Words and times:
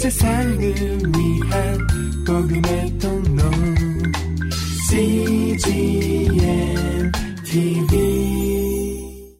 세상을 0.00 0.58
위한 0.58 1.78
복음의 2.26 2.98
통로 2.98 3.42
CGM 4.88 6.32
TV 7.44 9.36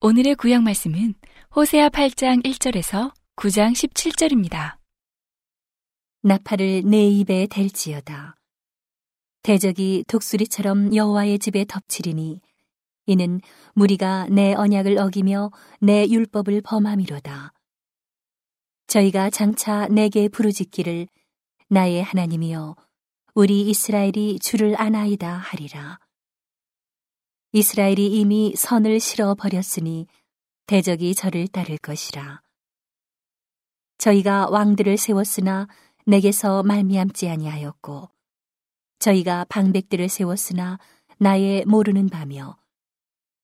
오늘의 0.00 0.36
구약 0.36 0.62
말씀은 0.62 1.14
호세아 1.56 1.88
8장 1.88 2.44
1절에서 2.44 3.12
9장 3.34 3.72
17절입니다. 3.72 4.76
나팔을 6.22 6.82
내 6.84 7.08
입에 7.08 7.48
댈지어다. 7.50 8.36
대적이 9.42 10.04
독수리처럼 10.06 10.94
여호와의 10.94 11.40
집에 11.40 11.64
덮치리니 11.64 12.40
이는 13.06 13.40
무리가 13.74 14.28
내 14.30 14.54
언약을 14.54 14.96
어기며 14.96 15.50
내 15.80 16.06
율법을 16.08 16.60
범함이로다. 16.60 17.52
저희가 18.88 19.28
장차 19.28 19.86
내게 19.88 20.28
부르짖기를 20.28 21.08
나의 21.68 22.02
하나님이여 22.02 22.74
우리 23.34 23.68
이스라엘이 23.68 24.38
주를 24.40 24.80
아나이다 24.80 25.30
하리라. 25.30 25.98
이스라엘이 27.52 28.18
이미 28.18 28.54
선을 28.56 28.98
실어 28.98 29.34
버렸으니 29.34 30.06
대적이 30.66 31.14
저를 31.14 31.48
따를 31.48 31.76
것이라. 31.76 32.40
저희가 33.98 34.48
왕들을 34.48 34.96
세웠으나 34.96 35.68
내게서 36.06 36.62
말미암지 36.62 37.28
아니하였고 37.28 38.08
저희가 39.00 39.44
방백들을 39.50 40.08
세웠으나 40.08 40.78
나의 41.18 41.66
모르는 41.66 42.08
바며 42.08 42.56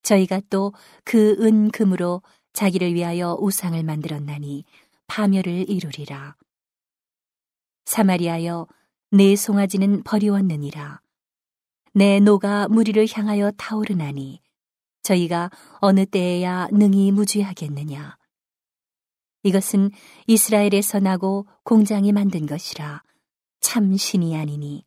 저희가 0.03 0.41
또 0.49 0.73
그 1.05 1.37
은금으로 1.39 2.23
자기를 2.55 2.95
위하여 2.95 3.37
우상을 3.41 3.83
만들었나니 3.83 4.65
파멸을 5.07 5.69
이루리라. 5.69 6.37
사마리아여 7.85 8.67
내 9.11 9.37
송아지는 9.37 10.03
버리웠느니라. 10.03 11.01
내 11.93 12.19
노가 12.19 12.69
무리를 12.69 13.07
향하여 13.13 13.53
타오르나니 13.53 14.43
저희가 15.03 15.51
어느 15.81 16.07
때에야 16.07 16.69
능히 16.73 17.13
무죄하겠느냐. 17.13 18.17
이것은 19.45 19.91
이스라엘에서 20.27 21.01
나고 21.01 21.47
공장이 21.63 22.13
만든 22.13 22.47
것이라 22.47 23.03
참 23.61 23.97
신이 23.97 24.37
아니니 24.37 24.85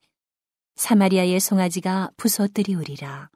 사마리아의 0.75 1.39
송아지가 1.39 2.11
부서뜨리우리라. 2.17 3.29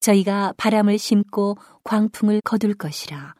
저희가 0.00 0.54
바람을 0.56 0.98
심고 0.98 1.56
광풍을 1.84 2.40
거둘 2.40 2.74
것이라. 2.74 3.34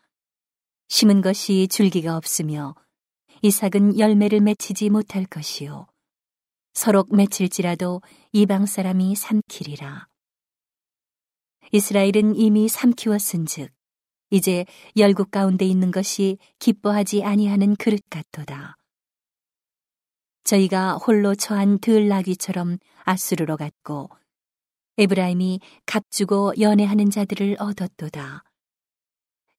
심은 0.91 1.21
것이 1.21 1.69
줄기가 1.69 2.17
없으며 2.17 2.75
이삭은 3.43 4.01
열매를 4.01 4.41
맺히지 4.41 4.91
못할 4.91 5.25
것이요. 5.25 5.87
서로 6.75 7.05
맺힐지라도 7.11 8.03
이방 8.33 8.67
사람이 8.67 9.15
삼키리라. 9.15 10.09
이스라엘은 11.71 12.35
이미 12.35 12.69
삼키웠은즉 12.69 13.71
이제 14.31 14.67
열국 14.97 15.31
가운데 15.31 15.65
있는 15.65 15.93
것이 15.93 16.39
기뻐하지 16.59 17.23
아니하는 17.23 17.77
그릇 17.77 18.03
같도다. 18.11 18.77
저희가 20.43 20.97
홀로 20.97 21.37
처한 21.37 21.79
들나귀처럼 21.79 22.79
아수르로 23.05 23.57
갔고 23.57 24.11
에브라임이 24.99 25.61
값주고 25.87 26.55
연애하는 26.59 27.11
자들을 27.11 27.59
얻었도다. 27.61 28.43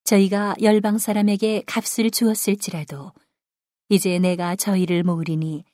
저희가 0.04 0.56
열방 0.60 0.98
사람에게 0.98 1.62
값을 1.66 2.10
주었을지라도 2.10 3.12
이제 3.88 4.18
내가 4.18 4.56
저희를 4.56 5.02
모으리니 5.04 5.64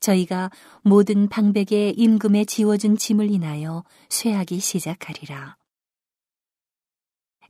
저희가 0.00 0.50
모든 0.82 1.28
방백의 1.28 1.94
임금에 1.96 2.44
지워준 2.44 2.96
짐을 2.96 3.30
인하여 3.30 3.84
쇠하기 4.08 4.58
시작하리라. 4.58 5.56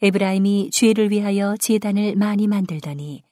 에브라임이 0.02 0.70
죄를 0.70 1.10
위하여 1.10 1.56
제단을 1.56 2.16
많이 2.16 2.46
만들더니 2.46 3.22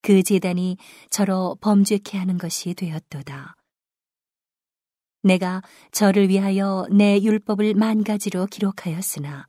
그 0.00 0.22
제단이 0.22 0.76
저로 1.10 1.56
범죄케 1.60 2.16
하는 2.16 2.38
것이 2.38 2.74
되었도다. 2.74 3.56
내가 5.22 5.62
저를 5.90 6.28
위하여 6.28 6.86
내 6.90 7.20
율법을 7.20 7.74
만 7.74 8.04
가지로 8.04 8.46
기록하였으나 8.46 9.46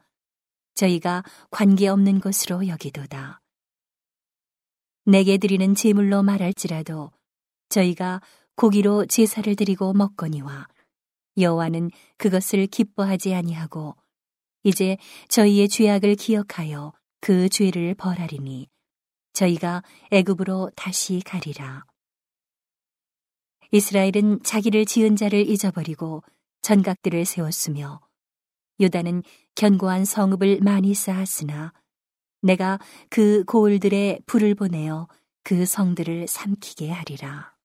저희가 0.80 1.26
관계없는 1.52 2.22
것으로 2.22 2.68
여기도다. 2.70 3.42
내게 5.04 5.38
드리는 5.38 5.76
제물로 5.76 6.24
말할지라도 6.24 7.12
저희가 7.68 8.22
고기로 8.56 9.06
제사를 9.08 9.54
드리고 9.58 9.92
먹거니와 9.92 10.68
여호와는 11.38 11.92
그것을 12.18 12.68
기뻐하지 12.68 13.34
아니하고 13.34 13.98
이제 14.64 14.98
저희의 15.28 15.68
죄악을 15.68 16.16
기억하여 16.16 16.94
그 17.20 17.50
죄를 17.50 17.94
벌하리니 17.96 18.70
저희가 19.34 19.84
애굽으로 20.12 20.72
다시 20.78 21.22
가리라. 21.26 21.84
이스라엘은 23.72 24.44
자기를 24.44 24.86
지은 24.86 25.18
자를 25.18 25.46
잊어버리고 25.46 26.24
전각들을 26.62 27.26
세웠으며 27.26 28.00
유다는 28.80 29.24
견고한 29.56 30.06
성읍을 30.06 30.60
많이 30.62 30.94
쌓았으나 30.94 31.74
내가 32.42 32.80
그 33.10 33.44
고을들에 33.44 34.20
불을 34.26 34.56
보내어 34.56 35.08
그 35.44 35.66
성들을 35.66 36.28
삼키게 36.28 36.90
하리라. 36.92 37.56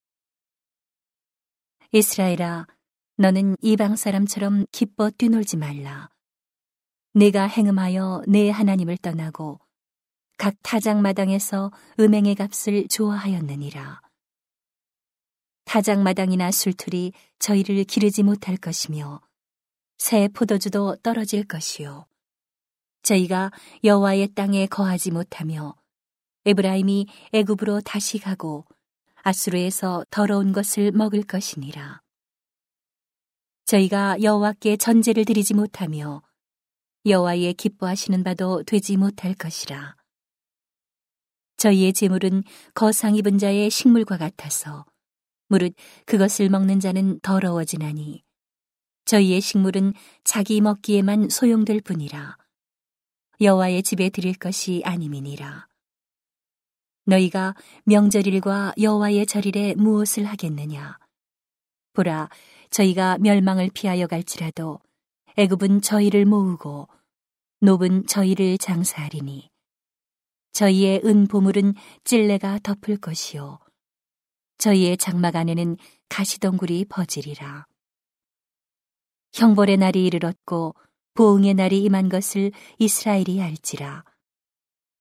이스라엘아, 1.92 2.66
너는 3.16 3.56
이방 3.60 3.94
사람처럼 3.94 4.66
기뻐 4.72 5.10
뛰놀지 5.10 5.56
말라. 5.56 6.10
내가 7.12 7.46
행음하여 7.46 8.24
내 8.26 8.50
하나님을 8.50 8.96
떠나고 8.96 9.60
각 10.36 10.56
타작 10.62 11.00
마당에서 11.00 11.70
음행의 12.00 12.34
값을 12.34 12.88
좋아하였느니라. 12.88 14.02
타작 15.64 16.02
마당이나 16.02 16.50
술틀이 16.50 17.12
저희를 17.38 17.84
기르지 17.84 18.24
못할 18.24 18.56
것이며 18.56 19.20
새 19.98 20.28
포도주도 20.28 20.96
떨어질 20.96 21.44
것이요. 21.44 22.06
저희가 23.02 23.50
여호와의 23.84 24.28
땅에 24.34 24.66
거하지 24.66 25.10
못하며 25.10 25.74
에브라임이 26.46 27.06
애굽으로 27.32 27.80
다시 27.82 28.18
가고 28.18 28.64
아수르에서 29.22 30.04
더러운 30.10 30.52
것을 30.52 30.92
먹을 30.92 31.22
것이니라. 31.22 32.02
저희가 33.66 34.22
여호와께 34.22 34.76
전제를 34.76 35.24
드리지 35.24 35.54
못하며 35.54 36.22
여호와의 37.06 37.54
기뻐하시는 37.54 38.24
바도 38.24 38.62
되지 38.62 38.96
못할 38.96 39.34
것이라. 39.34 39.96
저희의 41.56 41.92
재물은 41.92 42.42
거상 42.74 43.14
입은 43.16 43.38
자의 43.38 43.70
식물과 43.70 44.18
같아서 44.18 44.84
무릇 45.48 45.74
그것을 46.06 46.48
먹는 46.48 46.80
자는 46.80 47.20
더러워지나니 47.20 48.23
저희의 49.04 49.40
식물은 49.40 49.94
자기 50.24 50.60
먹기에만 50.60 51.28
소용될 51.28 51.80
뿐이라. 51.80 52.36
여호와의 53.40 53.82
집에 53.82 54.08
드릴 54.08 54.34
것이 54.34 54.82
아님이니라. 54.84 55.68
너희가 57.06 57.54
명절일과 57.84 58.74
여호와의 58.80 59.26
절일에 59.26 59.74
무엇을 59.74 60.24
하겠느냐? 60.24 60.98
보라, 61.92 62.30
저희가 62.70 63.18
멸망을 63.18 63.70
피하여 63.72 64.06
갈지라도 64.06 64.80
애굽은 65.36 65.82
저희를 65.82 66.24
모으고 66.24 66.88
노은 67.60 68.06
저희를 68.06 68.58
장사하리니 68.58 69.50
저희의 70.52 71.02
은 71.04 71.26
보물은 71.26 71.74
찔레가 72.04 72.60
덮을 72.62 72.96
것이요 72.96 73.58
저희의 74.58 74.96
장막 74.96 75.36
안에는 75.36 75.76
가시덩굴이 76.08 76.86
버지리라 76.86 77.66
형벌의 79.34 79.76
날이 79.76 80.06
이르렀고 80.06 80.74
보응의 81.14 81.54
날이 81.54 81.82
임한 81.82 82.08
것을 82.08 82.52
이스라엘이 82.78 83.42
알지라 83.42 84.04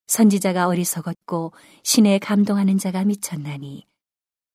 선지자가 0.07 0.68
어리석었고 0.68 1.53
신에 1.83 2.19
감동하는 2.19 2.77
자가 2.77 3.06
미쳤나니 3.06 3.88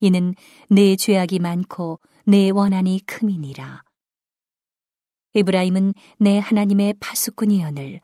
이는 0.01 0.35
내 0.69 0.97
죄악이 0.97 1.39
많고 1.39 2.01
내 2.27 2.51
원한이 2.51 3.01
큼이니라 3.07 3.83
에브라임은 5.35 5.95
내 6.19 6.39
하나님의 6.39 6.95
파수꾼이여늘 7.01 8.01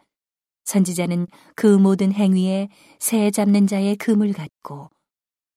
선지자는 0.64 1.26
그 1.54 1.66
모든 1.66 2.12
행위에 2.12 2.68
새 2.98 3.30
잡는 3.30 3.66
자의 3.66 3.96
금을 3.96 4.32
갖고 4.32 4.90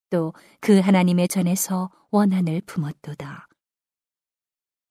또 0.09 0.33
그 0.59 0.79
하나님의 0.79 1.27
전에서 1.27 1.89
원한을 2.11 2.61
품었도다. 2.65 3.46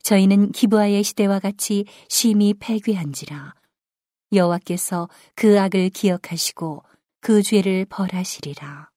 저희는 0.07 0.53
기부하의 0.53 1.03
시대와 1.03 1.41
같이 1.41 1.85
심히 2.09 2.55
패괴한지라 2.55 3.55
여호와께서 4.33 5.09
그 5.35 5.59
악을 5.59 5.91
기억하시고 5.91 6.85
그 7.21 7.43
죄를 7.43 7.87
벌하시리라. 7.87 8.89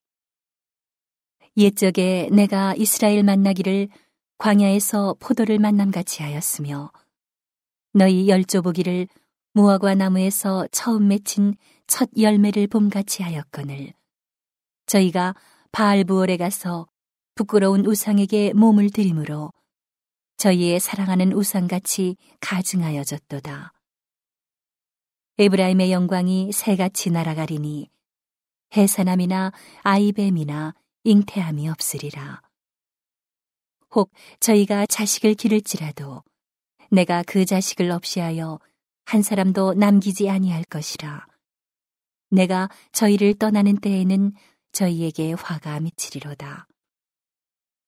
옛적에 1.58 2.30
내가 2.32 2.76
이스라엘 2.76 3.24
만나기를 3.24 3.88
광야에서 4.38 5.16
포도를 5.20 5.58
만남같이 5.58 6.22
하였으며 6.22 6.92
너희 7.94 8.30
열조보기를 8.30 9.08
무화과 9.54 9.96
나무에서 9.96 10.68
처음 10.72 11.08
맺힌 11.08 11.56
첫 11.88 12.08
열매를 12.20 12.68
봄같이 12.68 13.24
하였거늘 13.24 13.94
저희가 14.86 15.34
바알부월에 15.72 16.38
가서 16.38 16.88
부끄러운 17.34 17.84
우상에게 17.88 18.54
몸을 18.54 18.92
들이므로 18.92 19.52
저희의 20.40 20.80
사랑하는 20.80 21.34
우상같이 21.34 22.16
가증하여졌도다. 22.40 23.74
에브라임의 25.38 25.92
영광이 25.92 26.54
새같이 26.54 27.12
날아가리니 27.12 27.90
해산함이나 28.74 29.52
아이뱀이나 29.84 30.76
잉태함이 31.04 31.68
없으리라. 31.68 32.42
혹 33.92 34.14
저희가 34.40 34.86
자식을 34.86 35.34
기를지라도 35.34 36.24
내가 36.90 37.22
그 37.28 37.44
자식을 37.44 37.92
없이하여 37.92 38.60
한 39.04 39.22
사람도 39.22 39.74
남기지 39.74 40.30
아니할 40.30 40.64
것이라. 40.64 41.28
내가 42.30 42.70
저희를 42.94 43.34
떠나는 43.34 43.76
때에는 43.82 44.32
저희에게 44.72 45.34
화가 45.34 45.82
미치리로다. 45.82 46.66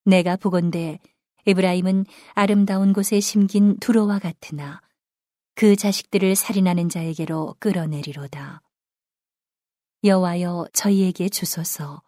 내가 0.04 0.36
보건대 0.36 1.00
에브라임은 1.47 2.05
아름다운 2.33 2.93
곳에 2.93 3.19
심긴 3.19 3.77
두로와 3.79 4.19
같으나 4.19 4.81
그 5.55 5.75
자식들을 5.75 6.35
살인하는 6.35 6.89
자에게로 6.89 7.55
끌어내리로다. 7.59 8.61
여와여 10.03 10.67
저희에게 10.73 11.29
주소서 11.29 12.01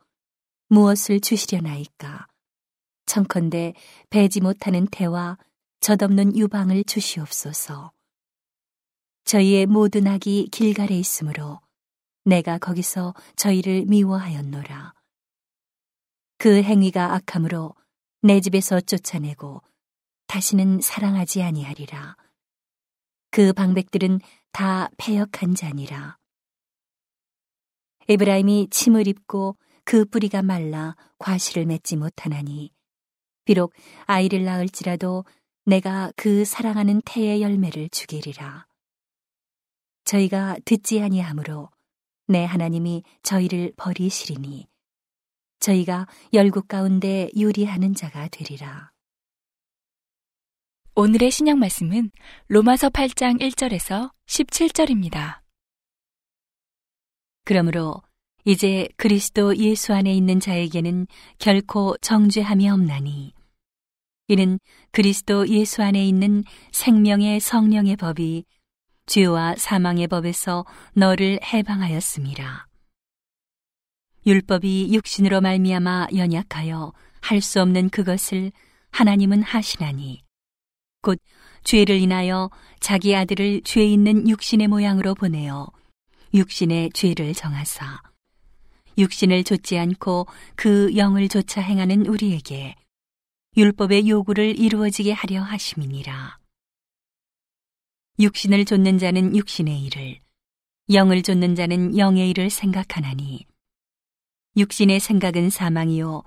무엇을 0.70 1.20
주시려나이까 1.20 2.28
청컨대 3.06 3.74
배지 4.10 4.42
못하는 4.42 4.88
태와 4.88 5.38
젖없는 5.82 6.38
유방을 6.38 6.86
주시옵소서. 6.86 7.92
저희의 9.26 9.66
모든 9.68 10.08
악이 10.08 10.50
길갈에 10.52 10.98
있으므로 10.98 11.60
내가 12.26 12.58
거기서 12.58 13.14
저희를 13.36 13.86
미워하였노라. 13.86 14.94
그 16.38 16.64
행위가 16.64 17.14
악함으로 17.14 17.76
내 18.26 18.40
집에서 18.40 18.80
쫓아내고 18.80 19.62
다시는 20.28 20.80
사랑하지 20.80 21.44
아니하리라. 21.44 22.16
그 23.32 23.52
방백들은 23.52 24.22
다 24.54 24.90
패역한 24.96 25.56
자니라. 25.56 26.18
에브라임이 28.08 28.70
침을 28.72 29.10
입고 29.10 29.58
그 29.84 30.06
뿌리가 30.06 30.42
말라 30.42 30.96
과실을 31.20 31.66
맺지 31.66 31.98
못하나니 31.98 32.72
비록 33.44 33.74
아이를 34.06 34.46
낳을지라도 34.46 35.26
내가 35.66 36.14
그 36.16 36.46
사랑하는 36.46 37.02
태의 37.04 37.42
열매를 37.42 37.90
주기리라. 37.90 38.68
저희가 40.06 40.56
듣지 40.64 41.02
아니하므로 41.02 41.70
내 42.28 42.46
하나님이 42.46 43.04
저희를 43.22 43.74
버리시리니 43.76 44.70
저희가 45.64 46.08
열국 46.34 46.68
가운데 46.68 47.30
유리하는 47.36 47.96
자가 47.96 48.28
되리라. 48.28 48.92
오늘의 50.96 51.32
신약 51.32 51.58
말씀은 51.58 52.12
로마서 52.48 52.90
8장 52.90 53.40
1절에서 53.40 54.12
17절입니다. 54.28 55.40
그러므로 57.46 58.02
이제 58.46 58.90
그리스도 58.98 59.56
예수 59.58 59.94
안에 59.94 60.14
있는 60.14 60.40
자에게는 60.40 61.08
결코 61.40 61.96
정죄함이 62.02 62.70
없나니 62.70 63.34
이는 64.28 64.60
그리스도 64.92 65.48
예수 65.48 65.82
안에 65.82 66.06
있는 66.06 66.44
생명의 66.72 67.40
성령의 67.40 67.96
법이 67.96 68.44
죄와 69.06 69.56
사망의 69.56 70.08
법에서 70.08 70.66
너를 70.94 71.40
해방하였습니다. 71.42 72.68
율법이 74.26 74.94
육신으로 74.94 75.42
말미암아 75.42 76.08
연약하여 76.16 76.94
할 77.22 77.42
수 77.42 77.62
없는 77.62 77.90
그것을 77.90 78.52
하나님은 78.92 79.44
하시나니 79.44 80.24
곧 81.02 81.20
죄를 81.64 81.98
인하여 81.98 82.50
자기 82.80 83.16
아들을 83.16 83.62
죄 83.64 83.86
있는 83.86 84.28
육신의 84.30 84.68
모양으로 84.68 85.16
보내어 85.16 85.68
육신의 86.34 86.92
죄를 86.94 87.34
정하사 87.34 88.02
육신을 88.98 89.44
좇지 89.44 89.78
않고 89.78 90.28
그 90.56 90.96
영을 90.96 91.28
조차 91.28 91.62
행하는 91.62 92.06
우리에게 92.06 92.76
율법의 93.58 94.10
요구를 94.10 94.58
이루어지게 94.58 95.12
하려 95.12 95.42
하심이니라. 95.42 96.40
육신을 98.20 98.66
좇는 98.66 98.98
자는 98.98 99.36
육신의 99.36 99.84
일을, 99.84 100.20
영을 100.92 101.22
좇는 101.22 101.56
자는 101.56 101.98
영의 101.98 102.30
일을 102.32 102.50
생각하나니, 102.50 103.46
육신의 104.56 105.00
생각은 105.00 105.50
사망이요, 105.50 106.22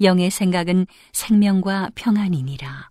영의 0.00 0.30
생각은 0.30 0.86
생명과 1.12 1.90
평안이니라. 1.96 2.90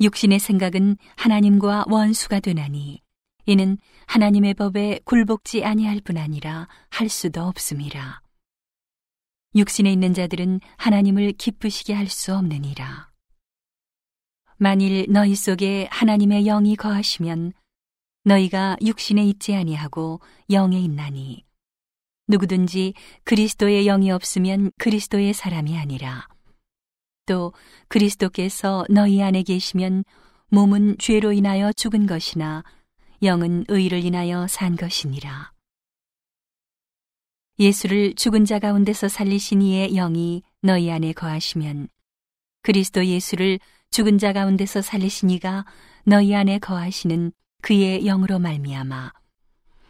육신의 0.00 0.38
생각은 0.38 0.98
하나님과 1.16 1.86
원수가 1.88 2.40
되나니, 2.40 3.00
이는 3.46 3.78
하나님의 4.06 4.52
법에 4.52 5.00
굴복지 5.04 5.64
아니할 5.64 6.02
뿐 6.02 6.18
아니라 6.18 6.68
할 6.90 7.08
수도 7.08 7.44
없음이라. 7.44 8.20
육신에 9.54 9.90
있는 9.90 10.12
자들은 10.12 10.60
하나님을 10.76 11.32
기쁘시게 11.32 11.94
할 11.94 12.08
수 12.08 12.34
없느니라. 12.34 13.10
만일 14.58 15.06
너희 15.08 15.34
속에 15.34 15.88
하나님의 15.90 16.44
영이 16.44 16.76
거하시면 16.76 17.54
너희가 18.24 18.76
육신에 18.84 19.24
있지 19.24 19.54
아니하고 19.54 20.20
영에 20.50 20.78
있나니 20.78 21.45
누구든지 22.28 22.94
그리스도의 23.24 23.84
영이 23.84 24.10
없으면 24.10 24.72
그리스도의 24.78 25.32
사람이 25.32 25.76
아니라 25.78 26.26
또 27.26 27.52
그리스도께서 27.88 28.84
너희 28.88 29.22
안에 29.22 29.42
계시면 29.42 30.04
몸은 30.48 30.96
죄로 30.98 31.32
인하여 31.32 31.72
죽은 31.72 32.06
것이나 32.06 32.62
영은 33.22 33.64
의를 33.68 34.04
인하여 34.04 34.46
산 34.46 34.76
것이니라. 34.76 35.52
예수를 37.58 38.14
죽은 38.14 38.44
자 38.44 38.58
가운데서 38.58 39.08
살리신 39.08 39.62
이의 39.62 39.94
영이 39.94 40.42
너희 40.62 40.90
안에 40.90 41.12
거하시면 41.12 41.88
그리스도 42.62 43.04
예수를 43.06 43.58
죽은 43.90 44.18
자 44.18 44.32
가운데서 44.32 44.82
살리신 44.82 45.30
이가 45.30 45.64
너희 46.04 46.34
안에 46.34 46.58
거하시는 46.58 47.32
그의 47.62 48.04
영으로 48.04 48.38
말미암아 48.38 49.12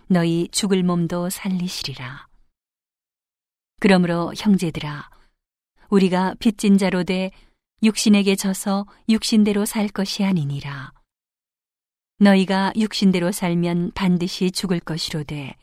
너희 0.09 0.49
죽을 0.53 0.85
몸도 0.85 1.31
살리시리라. 1.31 2.29
그러므로 3.81 4.33
형제들아 4.37 5.11
우리가 5.91 6.35
빚진 6.39 6.79
자로 6.79 7.03
돼 7.03 7.33
육신에게 7.83 8.37
져서 8.37 8.87
육신대로 9.09 9.65
살 9.65 9.89
것이 9.89 10.25
아니니라. 10.25 10.93
너희가 12.19 12.73
육신대로 12.77 13.33
살면 13.33 13.93
반드시 13.95 14.51
죽을 14.51 14.81
것이로되 14.81 15.55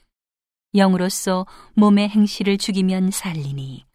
영으로서 0.75 1.47
몸의 1.75 2.09
행실을 2.09 2.57
죽이면 2.57 3.11
살리니 3.11 3.85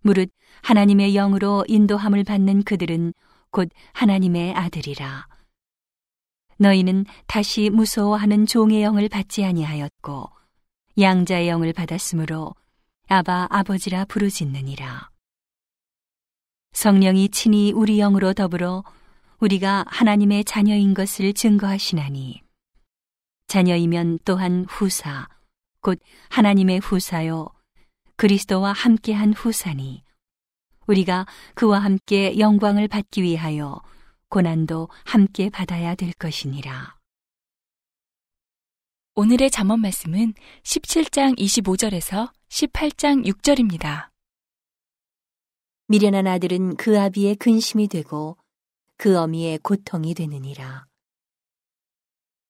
무릇 0.00 0.30
하나님의 0.62 1.12
영으로 1.12 1.64
인도함을 1.66 2.22
받는 2.22 2.62
그들은 2.62 3.12
곧 3.50 3.68
하나님의 3.94 4.54
아들이라 4.54 5.26
너희는 6.58 7.04
다시 7.26 7.70
무서워하는 7.70 8.46
종의 8.46 8.82
영을 8.82 9.08
받지 9.08 9.44
아니하였고 9.44 10.30
양자의 10.98 11.48
영을 11.48 11.72
받았으므로 11.72 12.54
아바 13.08 13.48
아버지라 13.50 14.06
부르짖느니라. 14.06 15.10
성령이 16.72 17.28
친히 17.30 17.72
우리 17.72 17.98
영으로 17.98 18.32
더불어 18.32 18.84
우리가 19.38 19.84
하나님의 19.88 20.44
자녀인 20.44 20.94
것을 20.94 21.32
증거하시나니 21.32 22.42
자녀이면 23.46 24.20
또한 24.24 24.66
후사 24.68 25.28
곧 25.80 26.00
하나님의 26.30 26.80
후사요 26.80 27.48
그리스도와 28.16 28.72
함께한 28.72 29.34
후사니 29.34 30.02
우리가 30.86 31.26
그와 31.54 31.78
함께 31.78 32.38
영광을 32.38 32.88
받기 32.88 33.22
위하여 33.22 33.80
고난도 34.36 34.90
함께 35.06 35.48
받아야 35.48 35.94
될 35.94 36.12
것이니라. 36.12 36.98
오늘의 39.14 39.50
잠언 39.50 39.80
말씀은 39.80 40.34
17장 40.62 41.38
25절에서 41.38 42.30
18장 42.50 43.24
6절입니다. 43.24 44.10
미련한 45.88 46.26
아들은 46.26 46.76
그 46.76 47.00
아비의 47.00 47.36
근심이 47.36 47.88
되고 47.88 48.36
그 48.98 49.16
어미의 49.16 49.60
고통이 49.60 50.12
되느니라. 50.12 50.84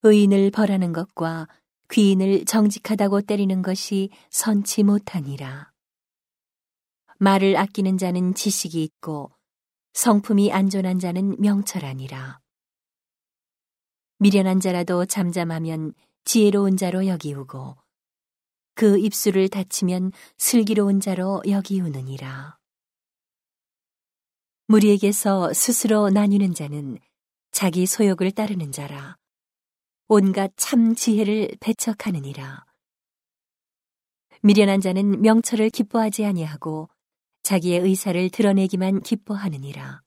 의인을 0.02 0.50
벌하는 0.50 0.92
것과 0.92 1.46
귀인을 1.92 2.46
정직하다고 2.46 3.20
때리는 3.20 3.62
것이 3.62 4.10
선치 4.30 4.82
못하니라. 4.82 5.70
말을 7.20 7.56
아끼는 7.56 7.96
자는 7.96 8.34
지식이 8.34 8.82
있고 8.82 9.35
성품이 9.96 10.52
안전한 10.52 10.98
자는 10.98 11.40
명철하니라. 11.40 12.38
미련한 14.18 14.60
자라도 14.60 15.06
잠잠하면 15.06 15.94
지혜로운 16.26 16.76
자로 16.76 17.06
여기우고 17.06 17.78
그 18.74 18.98
입술을 18.98 19.48
닫히면 19.48 20.12
슬기로운 20.36 21.00
자로 21.00 21.40
여기우느니라. 21.48 22.58
무리에게서 24.66 25.54
스스로 25.54 26.10
나뉘는 26.10 26.52
자는 26.52 26.98
자기 27.50 27.86
소욕을 27.86 28.32
따르는 28.32 28.72
자라. 28.72 29.16
온갖 30.08 30.52
참 30.56 30.94
지혜를 30.94 31.56
배척하느니라. 31.58 32.66
미련한 34.42 34.82
자는 34.82 35.22
명철을 35.22 35.70
기뻐하지 35.70 36.26
아니하고 36.26 36.90
자기의 37.46 37.78
의사를 37.78 38.28
드러내기만 38.30 39.02
기뻐하느니라. 39.02 40.02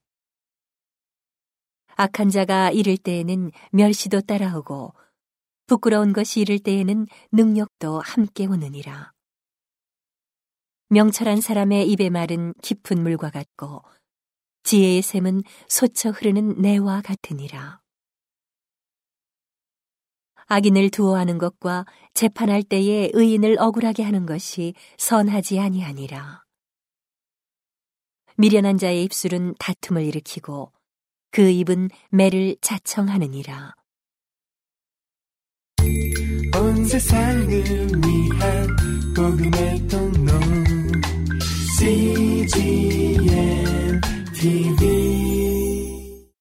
악한 1.96 2.30
자가 2.30 2.72
이를 2.72 2.98
때에는 2.98 3.52
멸시도 3.72 4.20
따라오고 4.20 4.94
부끄러운 5.66 6.12
것이 6.12 6.42
이를 6.42 6.60
때에는 6.60 7.08
능력도 7.32 8.02
함께 8.02 8.46
오느니라. 8.46 9.14
명철한 10.90 11.40
사람의 11.40 11.90
입의 11.90 12.10
말은 12.10 12.56
깊은 12.62 13.02
물과 13.02 13.30
같고 13.30 13.84
지혜의 14.64 15.02
샘은 15.02 15.44
솟쳐 15.70 16.10
흐르는 16.10 16.62
내와 16.62 17.02
같으니라. 17.02 17.80
악인을 20.48 20.90
두어하는 20.90 21.38
것과 21.38 21.86
재판할 22.14 22.64
때에 22.64 23.12
의인을 23.14 23.56
억울하게 23.60 24.04
하는 24.04 24.26
것이 24.26 24.74
선하지 24.98 25.62
아니하니라. 25.62 26.49
미련한 28.40 28.78
자의 28.78 29.04
입술은 29.04 29.56
다툼을 29.60 30.06
일으키고 30.06 30.72
그 31.30 31.50
입은 31.50 31.90
매를 32.10 32.56
자청하느니라. 32.62 33.76
온 36.56 36.86
세상을 36.86 37.50
위한 37.50 38.68
복음의 39.14 39.88
통로 39.90 40.32
CGM 41.80 43.20
TV 44.34 45.29